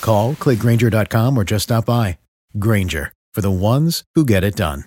[0.00, 2.18] Call, clickgranger.com, or just stop by.
[2.58, 4.84] Granger, for the ones who get it done.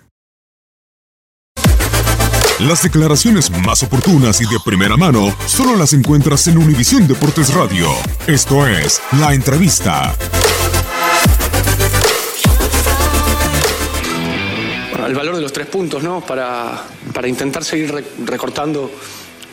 [2.60, 7.88] Las declaraciones más oportunas y de primera mano solo las encuentras en Univisión Deportes Radio.
[8.28, 10.14] Esto es La Entrevista.
[14.90, 16.20] Bueno, el valor de los tres puntos, ¿no?
[16.20, 18.90] Para, para intentar seguir re- recortando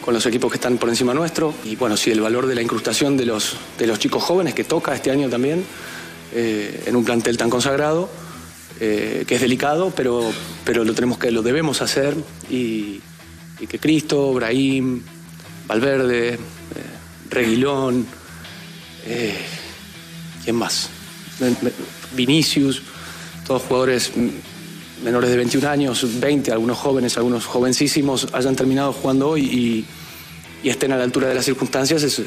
[0.10, 1.54] con los equipos que están por encima nuestro.
[1.66, 4.64] Y bueno, sí, el valor de la incrustación de los, de los chicos jóvenes que
[4.64, 5.64] toca este año también
[6.34, 8.10] eh, en un plantel tan consagrado,
[8.80, 10.24] eh, que es delicado, pero,
[10.66, 12.16] pero lo tenemos que, lo debemos hacer.
[12.50, 13.02] Y,
[13.70, 15.04] que Cristo, Brahim,
[15.68, 16.38] Valverde, eh,
[17.30, 18.08] Reguilón,
[19.06, 19.38] eh,
[20.44, 20.90] ¿quién más?
[22.16, 22.82] Vinicius,
[23.46, 24.12] todos jugadores
[25.04, 29.86] menores de 21 años, 20, algunos jóvenes, algunos jovencísimos, hayan terminado jugando hoy y,
[30.64, 32.22] y estén a la altura de las circunstancias, es,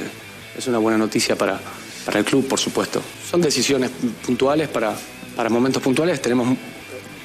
[0.56, 1.60] es una buena noticia para,
[2.04, 3.02] para el club, por supuesto.
[3.30, 3.90] Son decisiones
[4.24, 4.94] puntuales para,
[5.36, 6.20] para momentos puntuales.
[6.20, 6.56] Tenemos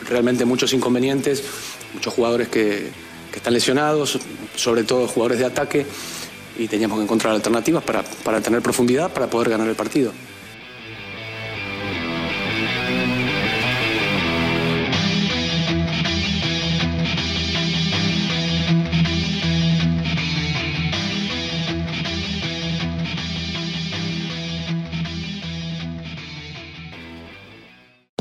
[0.08, 1.44] realmente muchos inconvenientes,
[1.94, 2.90] muchos jugadores que,
[3.32, 4.20] que están lesionados,
[4.56, 5.86] sobre todo jugadores de ataque,
[6.58, 10.12] y teníamos que encontrar alternativas para, para tener profundidad, para poder ganar el partido.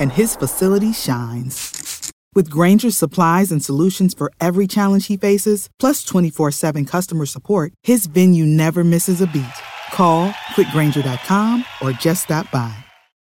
[0.00, 2.10] and his facility shines.
[2.34, 7.72] With Granger's supplies and solutions for every challenge he faces, plus 24 7 customer support,
[7.82, 9.44] his venue never misses a beat.
[9.92, 12.74] Call quickgranger.com or just stop by.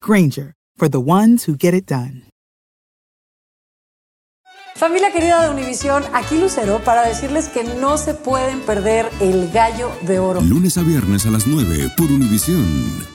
[0.01, 2.23] Granger, for the ones who get it done.
[4.77, 9.93] Familia querida de Univisión, aquí Lucero para decirles que no se pueden perder el gallo
[10.03, 10.41] de oro.
[10.41, 13.14] Lunes a viernes a las 9 por Univisión.